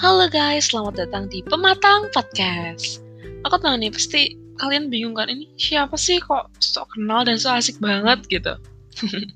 Halo 0.00 0.32
guys, 0.32 0.72
selamat 0.72 0.96
datang 0.96 1.28
di 1.28 1.44
Pematang 1.44 2.08
Podcast. 2.16 3.04
Aku 3.44 3.60
tahu 3.60 3.76
nih, 3.76 3.92
pasti 3.92 4.32
kalian 4.56 4.88
bingung 4.88 5.12
kan, 5.12 5.28
ini 5.28 5.44
siapa 5.60 5.92
sih 6.00 6.16
kok 6.24 6.48
sok 6.56 6.96
kenal 6.96 7.20
dan 7.28 7.36
so 7.36 7.52
asik 7.52 7.76
banget 7.84 8.16
gitu. 8.32 8.56
Oke, 9.04 9.28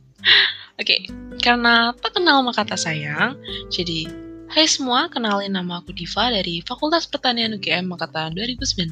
okay, 0.80 1.00
karena 1.44 1.92
tak 2.00 2.16
kenal 2.16 2.40
maka 2.40 2.64
kata 2.64 2.80
sayang, 2.80 3.36
jadi 3.68 4.08
hai 4.56 4.64
semua, 4.64 5.12
kenalin 5.12 5.52
nama 5.52 5.84
aku 5.84 5.92
Diva 5.92 6.32
dari 6.32 6.64
Fakultas 6.64 7.04
Pertanian 7.12 7.52
UGM 7.60 7.84
Angkatan 7.92 8.32
2019. 8.32 8.88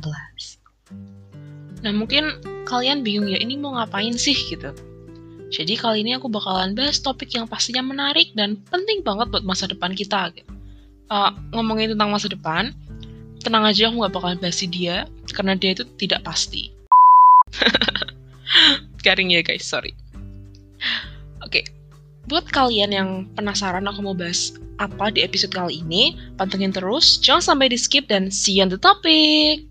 Nah 1.88 1.92
mungkin 1.96 2.36
kalian 2.68 3.00
bingung 3.00 3.32
ya, 3.32 3.40
ini 3.40 3.56
mau 3.56 3.80
ngapain 3.80 4.12
sih 4.20 4.36
gitu. 4.36 4.76
Jadi 5.48 5.80
kali 5.80 6.04
ini 6.04 6.20
aku 6.20 6.28
bakalan 6.28 6.76
bahas 6.76 7.00
topik 7.00 7.32
yang 7.32 7.48
pastinya 7.48 7.80
menarik 7.80 8.28
dan 8.36 8.60
penting 8.68 9.00
banget 9.00 9.32
buat 9.32 9.44
masa 9.48 9.72
depan 9.72 9.96
kita. 9.96 10.36
Gitu. 10.36 10.51
Uh, 11.12 11.28
ngomongin 11.52 11.92
tentang 11.92 12.08
masa 12.08 12.24
depan, 12.32 12.72
tenang 13.44 13.68
aja 13.68 13.92
aku 13.92 14.00
gak 14.00 14.16
bakalan 14.16 14.40
bahas 14.40 14.64
dia, 14.64 15.04
karena 15.36 15.52
dia 15.52 15.76
itu 15.76 15.84
tidak 16.00 16.24
pasti. 16.24 16.72
Garing 19.04 19.28
ya 19.28 19.44
guys, 19.44 19.60
sorry. 19.60 19.92
Oke, 21.44 21.60
okay. 21.60 21.64
buat 22.32 22.48
kalian 22.48 22.96
yang 22.96 23.28
penasaran 23.36 23.84
aku 23.84 24.00
mau 24.00 24.16
bahas 24.16 24.56
apa 24.80 25.12
di 25.12 25.20
episode 25.20 25.52
kali 25.52 25.84
ini, 25.84 26.16
pantengin 26.40 26.72
terus, 26.72 27.20
jangan 27.20 27.52
sampai 27.52 27.68
di 27.68 27.76
skip 27.76 28.08
dan 28.08 28.32
see 28.32 28.56
you 28.56 28.64
on 28.64 28.72
the 28.72 28.80
topic! 28.80 29.68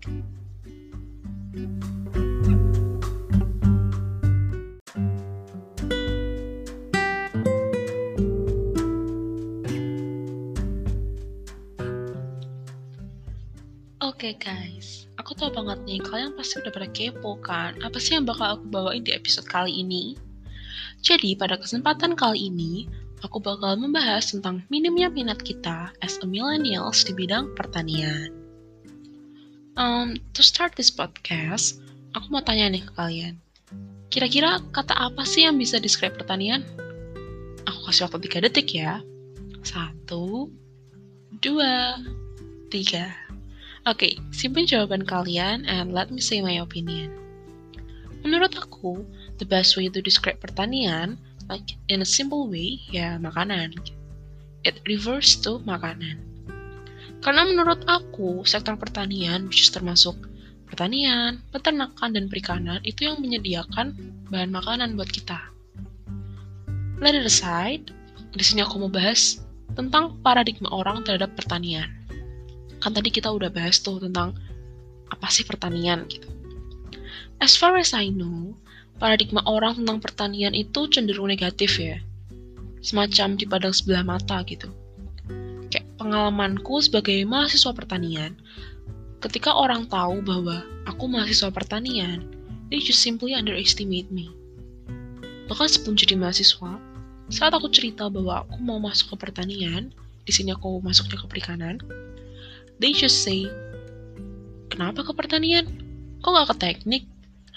Oke 14.22 14.38
okay 14.38 14.54
guys, 14.54 15.10
aku 15.18 15.34
tau 15.34 15.50
banget 15.50 15.82
nih 15.82 15.98
kalian 15.98 16.38
pasti 16.38 16.62
udah 16.62 16.70
pada 16.70 16.86
kepo 16.94 17.42
kan 17.42 17.74
apa 17.82 17.98
sih 17.98 18.14
yang 18.14 18.22
bakal 18.22 18.54
aku 18.54 18.70
bawain 18.70 19.02
di 19.02 19.10
episode 19.10 19.50
kali 19.50 19.82
ini. 19.82 20.14
Jadi 21.02 21.34
pada 21.34 21.58
kesempatan 21.58 22.14
kali 22.14 22.46
ini, 22.46 22.86
aku 23.26 23.42
bakal 23.42 23.74
membahas 23.74 24.30
tentang 24.30 24.62
minimnya 24.70 25.10
minat 25.10 25.42
kita 25.42 25.90
as 26.06 26.22
a 26.22 26.26
millennials 26.30 27.02
di 27.02 27.18
bidang 27.18 27.50
pertanian. 27.58 28.30
Um, 29.74 30.14
to 30.38 30.42
start 30.46 30.78
this 30.78 30.94
podcast, 30.94 31.82
aku 32.14 32.30
mau 32.30 32.46
tanya 32.46 32.70
nih 32.70 32.86
ke 32.86 32.94
kalian. 32.94 33.34
Kira-kira 34.06 34.62
kata 34.70 35.02
apa 35.02 35.26
sih 35.26 35.50
yang 35.50 35.58
bisa 35.58 35.82
describe 35.82 36.14
pertanian? 36.14 36.62
Aku 37.66 37.90
kasih 37.90 38.06
waktu 38.06 38.30
3 38.30 38.46
detik 38.46 38.70
ya. 38.70 39.02
Satu, 39.66 40.46
dua, 41.42 41.98
tiga. 42.70 43.10
Oke, 43.82 44.14
okay, 44.14 44.14
simpen 44.30 44.62
jawaban 44.62 45.02
kalian 45.02 45.66
and 45.66 45.90
let 45.90 46.14
me 46.14 46.22
say 46.22 46.38
my 46.38 46.62
opinion. 46.62 47.10
Menurut 48.22 48.54
aku, 48.54 49.02
the 49.42 49.46
best 49.46 49.74
way 49.74 49.90
to 49.90 49.98
describe 49.98 50.38
pertanian, 50.38 51.18
like 51.50 51.74
in 51.90 51.98
a 51.98 52.06
simple 52.06 52.46
way, 52.46 52.78
ya 52.94 53.18
makanan. 53.18 53.74
It 54.62 54.78
refers 54.86 55.34
to 55.42 55.58
makanan. 55.66 56.22
Karena 57.26 57.42
menurut 57.42 57.82
aku, 57.90 58.46
sektor 58.46 58.78
pertanian, 58.78 59.50
which 59.50 59.66
is 59.66 59.74
termasuk 59.74 60.14
pertanian, 60.70 61.42
peternakan, 61.50 62.14
dan 62.14 62.30
perikanan, 62.30 62.78
itu 62.86 63.10
yang 63.10 63.18
menyediakan 63.18 63.98
bahan 64.30 64.54
makanan 64.54 64.94
buat 64.94 65.10
kita. 65.10 65.42
Let 67.02 67.18
it 67.18 67.26
aside, 67.26 67.90
di 68.30 68.46
sini 68.46 68.62
aku 68.62 68.78
mau 68.78 68.94
bahas 68.94 69.42
tentang 69.74 70.22
paradigma 70.22 70.70
orang 70.70 71.02
terhadap 71.02 71.34
pertanian 71.34 72.01
kan 72.82 72.90
tadi 72.90 73.14
kita 73.14 73.30
udah 73.30 73.46
bahas 73.54 73.78
tuh 73.78 74.02
tentang 74.02 74.34
apa 75.06 75.30
sih 75.30 75.46
pertanian 75.46 76.02
gitu. 76.10 76.26
As 77.38 77.54
far 77.54 77.78
as 77.78 77.94
I 77.94 78.10
know, 78.10 78.58
paradigma 78.98 79.46
orang 79.46 79.78
tentang 79.78 80.02
pertanian 80.02 80.50
itu 80.50 80.90
cenderung 80.90 81.30
negatif 81.30 81.78
ya. 81.78 82.02
Semacam 82.82 83.38
dipandang 83.38 83.70
sebelah 83.70 84.02
mata 84.02 84.42
gitu. 84.42 84.66
Kayak 85.70 85.86
pengalamanku 85.94 86.82
sebagai 86.82 87.22
mahasiswa 87.22 87.70
pertanian, 87.70 88.34
ketika 89.22 89.54
orang 89.54 89.86
tahu 89.86 90.18
bahwa 90.18 90.66
aku 90.90 91.06
mahasiswa 91.06 91.54
pertanian, 91.54 92.26
they 92.74 92.82
just 92.82 92.98
simply 92.98 93.38
underestimate 93.38 94.10
me. 94.10 94.26
Bahkan 95.46 95.70
sebelum 95.70 95.94
jadi 95.94 96.18
mahasiswa, 96.18 96.82
saat 97.30 97.52
aku 97.54 97.70
cerita 97.70 98.10
bahwa 98.10 98.42
aku 98.42 98.58
mau 98.58 98.82
masuk 98.82 99.14
ke 99.14 99.30
pertanian, 99.30 99.94
di 100.26 100.32
sini 100.34 100.50
aku 100.54 100.82
masuknya 100.82 101.18
ke 101.22 101.26
perikanan, 101.30 101.78
They 102.80 102.96
just 102.96 103.24
say, 103.24 103.50
kenapa 104.72 105.04
ke 105.04 105.12
pertanian? 105.12 105.68
Kok 106.22 106.32
gak 106.32 106.48
ke 106.54 106.56
teknik? 106.60 107.04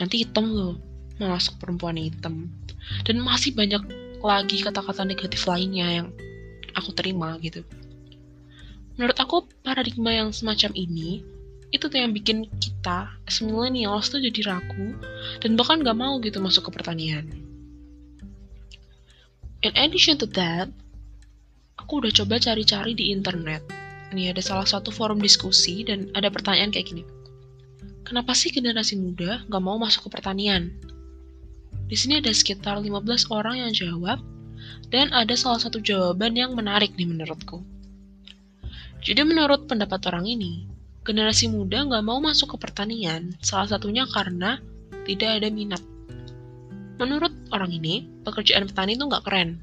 Nanti 0.02 0.26
hitam 0.26 0.52
loh, 0.52 0.76
masuk 1.22 1.62
perempuan 1.62 1.96
hitam. 1.96 2.52
Dan 3.08 3.24
masih 3.24 3.56
banyak 3.56 3.81
lagi 4.20 4.59
kata-kata 4.66 5.06
negatif 5.06 5.46
lainnya 5.48 6.04
yang 6.04 6.08
aku 6.75 6.92
terima 6.92 7.38
gitu. 7.40 7.64
Menurut 9.00 9.18
aku, 9.20 9.48
paradigma 9.64 10.12
yang 10.12 10.31
semacam 10.31 10.72
ini, 10.75 11.24
itu 11.72 11.92
tuh 11.92 12.00
yang 12.00 12.16
bikin 12.16 12.48
kita, 12.59 13.12
as 13.28 13.44
millennials 13.44 14.08
tuh 14.08 14.24
jadi 14.24 14.56
ragu, 14.56 14.96
dan 15.44 15.59
bahkan 15.59 15.84
gak 15.84 15.98
mau 15.98 16.20
gitu 16.24 16.40
masuk 16.40 16.72
ke 16.72 16.80
pertanian. 16.80 17.28
In 19.66 19.74
addition 19.75 20.16
to 20.22 20.30
that, 20.38 20.70
aku 21.80 22.04
udah 22.04 22.12
coba 22.14 22.38
cari-cari 22.38 22.94
di 22.94 23.12
internet 23.12 23.84
nih 24.14 24.36
ada 24.36 24.42
salah 24.44 24.68
satu 24.68 24.94
forum 24.94 25.18
diskusi 25.18 25.82
dan 25.88 26.12
ada 26.14 26.30
pertanyaan 26.30 26.70
kayak 26.70 26.92
gini. 26.92 27.04
Kenapa 28.06 28.38
sih 28.38 28.54
generasi 28.54 29.02
muda 29.02 29.42
nggak 29.50 29.64
mau 29.64 29.82
masuk 29.82 30.10
ke 30.10 30.20
pertanian? 30.22 30.70
Di 31.86 31.98
sini 31.98 32.22
ada 32.22 32.34
sekitar 32.34 32.82
15 32.82 33.30
orang 33.34 33.66
yang 33.66 33.72
jawab, 33.74 34.22
dan 34.90 35.10
ada 35.14 35.34
salah 35.38 35.62
satu 35.62 35.82
jawaban 35.82 36.34
yang 36.38 36.54
menarik 36.54 36.94
nih 36.98 37.06
menurutku. 37.06 37.62
Jadi 39.06 39.22
menurut 39.22 39.70
pendapat 39.70 40.02
orang 40.10 40.26
ini, 40.26 40.66
generasi 41.06 41.46
muda 41.46 41.86
nggak 41.86 42.06
mau 42.06 42.18
masuk 42.18 42.58
ke 42.58 42.70
pertanian, 42.70 43.38
salah 43.42 43.70
satunya 43.70 44.10
karena 44.10 44.58
tidak 45.06 45.42
ada 45.42 45.50
minat. 45.54 45.82
Menurut 46.98 47.34
orang 47.54 47.70
ini, 47.70 48.10
pekerjaan 48.26 48.66
petani 48.66 48.98
itu 48.98 49.06
nggak 49.06 49.26
keren. 49.28 49.62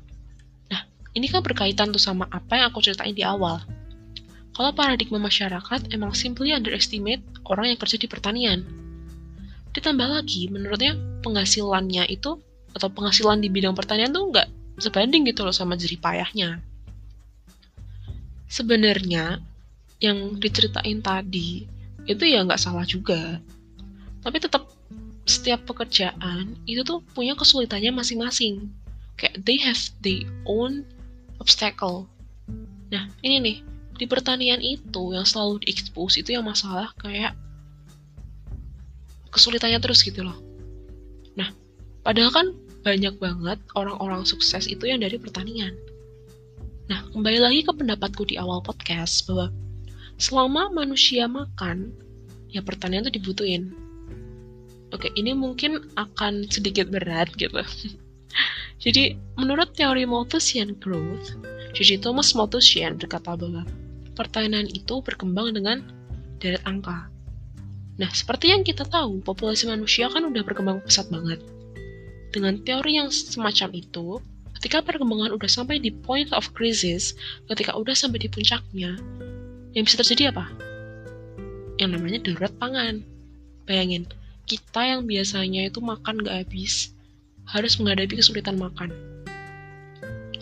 Nah, 0.70 0.86
ini 1.18 1.26
kan 1.26 1.42
berkaitan 1.42 1.90
tuh 1.90 1.98
sama 1.98 2.30
apa 2.30 2.54
yang 2.54 2.70
aku 2.70 2.84
ceritain 2.84 3.16
di 3.16 3.26
awal. 3.26 3.58
Kalau 4.52 4.70
paradigma 4.76 5.16
masyarakat 5.16 5.88
emang 5.96 6.12
simply 6.12 6.52
underestimate 6.52 7.24
orang 7.48 7.72
yang 7.72 7.78
kerja 7.80 7.96
di 7.96 8.04
pertanian. 8.04 8.60
Ditambah 9.72 10.04
lagi, 10.04 10.52
menurutnya 10.52 10.92
penghasilannya 11.24 12.04
itu 12.12 12.36
atau 12.76 12.88
penghasilan 12.92 13.40
di 13.40 13.48
bidang 13.48 13.72
pertanian 13.72 14.12
tuh 14.12 14.28
nggak 14.28 14.48
sebanding 14.76 15.24
gitu 15.24 15.48
loh 15.48 15.56
sama 15.56 15.76
jeripayahnya. 15.80 16.60
Sebenarnya 18.52 19.40
yang 20.04 20.36
diceritain 20.36 21.00
tadi 21.00 21.64
itu 22.04 22.24
ya 22.28 22.44
nggak 22.44 22.60
salah 22.60 22.84
juga. 22.84 23.40
Tapi 24.20 24.36
tetap 24.36 24.68
setiap 25.24 25.64
pekerjaan 25.64 26.58
itu 26.68 26.84
tuh 26.84 27.00
punya 27.16 27.32
kesulitannya 27.32 27.94
masing-masing. 27.94 28.68
Kayak 29.16 29.40
they 29.48 29.56
have 29.56 29.80
their 30.04 30.28
own 30.44 30.84
obstacle. 31.38 32.10
Nah, 32.92 33.08
ini 33.24 33.40
nih, 33.40 33.56
di 34.02 34.10
pertanian 34.10 34.58
itu 34.58 35.14
yang 35.14 35.22
selalu 35.22 35.62
diekspos 35.62 36.18
itu 36.18 36.34
yang 36.34 36.42
masalah 36.42 36.90
kayak 36.98 37.38
kesulitannya 39.30 39.78
terus 39.78 40.02
gitu 40.02 40.26
loh. 40.26 40.34
Nah, 41.38 41.54
padahal 42.02 42.34
kan 42.34 42.46
banyak 42.82 43.14
banget 43.22 43.62
orang-orang 43.78 44.26
sukses 44.26 44.66
itu 44.66 44.90
yang 44.90 45.06
dari 45.06 45.22
pertanian. 45.22 45.70
Nah, 46.90 47.06
kembali 47.14 47.38
lagi 47.38 47.62
ke 47.62 47.70
pendapatku 47.70 48.26
di 48.26 48.34
awal 48.42 48.58
podcast 48.58 49.22
bahwa 49.30 49.54
selama 50.18 50.74
manusia 50.74 51.30
makan, 51.30 51.94
ya 52.50 52.58
pertanian 52.58 53.06
itu 53.06 53.22
dibutuhin. 53.22 53.70
Oke, 54.90 55.14
ini 55.14 55.30
mungkin 55.30 55.78
akan 55.94 56.50
sedikit 56.50 56.90
berat 56.90 57.30
gitu. 57.38 57.62
Jadi, 58.82 59.14
menurut 59.38 59.78
teori 59.78 60.02
Malthusian 60.10 60.74
Growth, 60.82 61.38
jadi 61.72 61.96
Thomas 62.02 62.36
Malthusian 62.36 63.00
berkata 63.00 63.32
bahwa 63.38 63.64
pertanian 64.12 64.68
itu 64.68 65.00
berkembang 65.00 65.56
dengan 65.56 65.82
deret 66.42 66.62
angka. 66.68 67.08
Nah, 68.00 68.10
seperti 68.10 68.50
yang 68.50 68.64
kita 68.64 68.88
tahu, 68.88 69.20
populasi 69.20 69.68
manusia 69.68 70.08
kan 70.08 70.24
udah 70.24 70.42
berkembang 70.42 70.80
pesat 70.82 71.12
banget. 71.12 71.38
Dengan 72.32 72.56
teori 72.64 72.96
yang 72.96 73.12
semacam 73.12 73.68
itu, 73.76 74.18
ketika 74.56 74.80
perkembangan 74.80 75.36
udah 75.36 75.50
sampai 75.50 75.76
di 75.76 75.92
point 75.92 76.32
of 76.32 76.48
crisis, 76.56 77.12
ketika 77.52 77.76
udah 77.76 77.92
sampai 77.92 78.24
di 78.24 78.32
puncaknya, 78.32 78.96
yang 79.76 79.84
bisa 79.84 80.00
terjadi 80.00 80.32
apa? 80.32 80.48
Yang 81.76 81.90
namanya 82.00 82.18
darurat 82.24 82.52
pangan. 82.56 83.04
Bayangin, 83.68 84.08
kita 84.48 84.80
yang 84.82 85.04
biasanya 85.04 85.68
itu 85.68 85.78
makan 85.78 86.24
gak 86.24 86.48
habis, 86.48 86.96
harus 87.46 87.76
menghadapi 87.76 88.18
kesulitan 88.18 88.56
makan. 88.56 88.90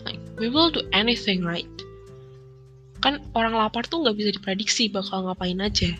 Like, 0.07 0.23
we 0.39 0.47
will 0.47 0.71
do 0.71 0.81
anything 0.95 1.43
right 1.43 1.67
Kan 3.01 3.19
orang 3.33 3.57
lapar 3.57 3.83
tuh 3.89 4.05
nggak 4.05 4.15
bisa 4.17 4.29
diprediksi 4.37 4.87
bakal 4.87 5.25
ngapain 5.25 5.57
aja. 5.57 5.91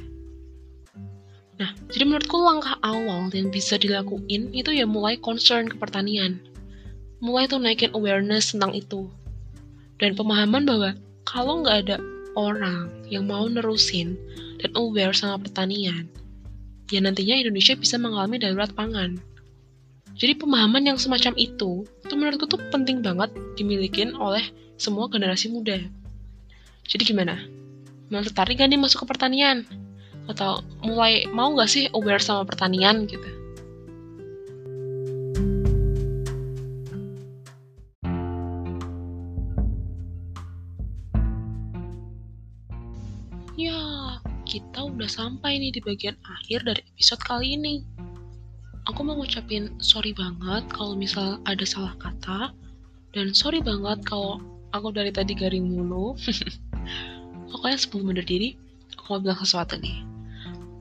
Nah, 1.62 1.78
jadi 1.94 2.10
menurutku 2.10 2.42
langkah 2.42 2.78
awal 2.82 3.30
yang 3.34 3.54
bisa 3.54 3.78
dilakuin 3.78 4.50
itu 4.50 4.74
ya 4.74 4.90
mulai 4.90 5.18
concern 5.18 5.70
ke 5.70 5.78
pertanian. 5.78 6.42
Mulai 7.22 7.46
tuh 7.46 7.62
naikin 7.62 7.94
awareness 7.94 8.54
tentang 8.54 8.74
itu. 8.74 9.06
Dan 10.02 10.18
pemahaman 10.18 10.66
bahwa 10.66 10.98
kalau 11.26 11.62
nggak 11.62 11.78
ada 11.86 11.98
orang 12.34 12.90
yang 13.14 13.30
mau 13.30 13.46
nerusin 13.46 14.18
dan 14.58 14.74
aware 14.74 15.14
sama 15.14 15.38
pertanian, 15.38 16.10
ya 16.90 16.98
nantinya 16.98 17.38
Indonesia 17.38 17.78
bisa 17.78 18.02
mengalami 18.02 18.42
darurat 18.42 18.74
pangan. 18.74 19.22
Jadi 20.18 20.38
pemahaman 20.38 20.86
yang 20.86 20.98
semacam 20.98 21.34
itu, 21.38 21.86
itu 21.86 22.14
menurutku 22.18 22.50
tuh 22.50 22.62
penting 22.74 23.06
banget 23.06 23.30
dimiliki 23.54 24.06
oleh 24.18 24.44
semua 24.82 25.06
generasi 25.06 25.54
muda. 25.54 25.78
Jadi 26.88 27.04
gimana? 27.08 27.38
Tertarik 28.12 28.60
gak 28.60 28.70
nih 28.70 28.80
masuk 28.82 29.08
ke 29.08 29.16
pertanian? 29.16 29.64
Atau 30.28 30.62
mulai 30.84 31.26
mau 31.32 31.52
gak 31.56 31.72
sih 31.72 31.88
aware 31.96 32.20
sama 32.22 32.44
pertanian 32.44 33.08
gitu? 33.08 33.30
Ya, 43.60 43.78
kita 44.50 44.90
udah 44.90 45.06
sampai 45.06 45.62
nih 45.62 45.70
di 45.70 45.82
bagian 45.86 46.18
akhir 46.26 46.66
dari 46.66 46.82
episode 46.92 47.22
kali 47.22 47.56
ini. 47.56 47.86
Aku 48.90 49.06
mau 49.06 49.14
ngucapin 49.14 49.78
sorry 49.78 50.10
banget 50.18 50.66
kalau 50.74 50.98
misal 50.98 51.38
ada 51.46 51.62
salah 51.62 51.94
kata, 52.02 52.50
dan 53.14 53.30
sorry 53.38 53.62
banget 53.62 54.02
kalau 54.02 54.42
aku 54.72 54.92
dari 54.92 55.12
tadi 55.12 55.36
garing 55.36 55.68
mulu. 55.68 56.16
Pokoknya 57.52 57.78
sebelum 57.78 58.12
mundur 58.12 58.26
diri, 58.26 58.56
aku 58.96 59.16
mau 59.16 59.20
bilang 59.20 59.40
sesuatu 59.40 59.76
nih. 59.78 60.08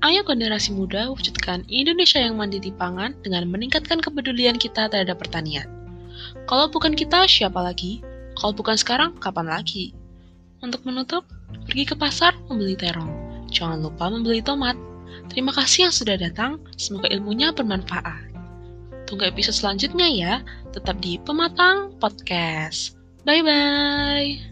Ayo 0.01 0.25
generasi 0.25 0.73
muda 0.73 1.13
wujudkan 1.13 1.69
Indonesia 1.69 2.17
yang 2.17 2.41
mandiri 2.41 2.73
pangan 2.73 3.13
dengan 3.21 3.45
meningkatkan 3.53 4.01
kepedulian 4.01 4.57
kita 4.57 4.89
terhadap 4.89 5.21
pertanian. 5.21 5.69
Kalau 6.49 6.73
bukan 6.73 6.97
kita, 6.97 7.29
siapa 7.29 7.61
lagi? 7.61 8.01
Kalau 8.41 8.57
bukan 8.57 8.81
sekarang, 8.81 9.13
kapan 9.21 9.51
lagi? 9.51 9.93
Untuk 10.65 10.81
menutup, 10.89 11.29
pergi 11.69 11.85
ke 11.85 11.95
pasar 11.99 12.33
membeli 12.49 12.81
terong. 12.81 13.13
Jangan 13.53 13.85
lupa 13.85 14.09
membeli 14.09 14.41
tomat. 14.41 14.79
Terima 15.29 15.53
kasih 15.53 15.91
yang 15.91 15.95
sudah 15.95 16.17
datang, 16.17 16.63
semoga 16.81 17.11
ilmunya 17.13 17.53
bermanfaat. 17.53 18.33
Tunggu 19.05 19.27
episode 19.27 19.59
selanjutnya 19.59 20.07
ya, 20.07 20.33
tetap 20.71 20.97
di 21.03 21.19
Pematang 21.21 21.93
Podcast. 21.99 23.00
Bye-bye. 23.25 24.50